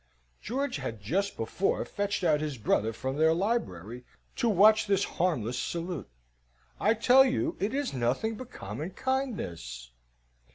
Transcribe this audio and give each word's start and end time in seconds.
(George 0.41 0.77
had 0.77 0.99
just 0.99 1.37
before 1.37 1.85
fetched 1.85 2.23
out 2.23 2.41
his 2.41 2.57
brother 2.57 2.91
from 2.91 3.17
their 3.17 3.35
library, 3.35 4.03
to 4.35 4.49
watch 4.49 4.87
this 4.87 5.03
harmless 5.03 5.59
salute.) 5.59 6.09
"I 6.79 6.95
tell 6.95 7.23
you 7.23 7.55
it 7.59 7.71
is 7.71 7.93
nothing 7.93 8.33
but 8.33 8.49
common 8.49 8.89
kindness." 8.89 9.91